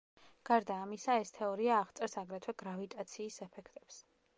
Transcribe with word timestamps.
გარდა 0.49 0.77
ამისა, 0.85 1.17
ეს 1.25 1.33
თეორია 1.37 1.77
აღწერს 1.83 2.21
აგრეთვე 2.25 2.59
გრავიტაციის 2.65 3.43
ეფექტებს. 3.51 4.07